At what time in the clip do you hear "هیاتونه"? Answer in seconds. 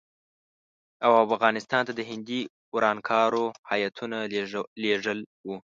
3.71-4.17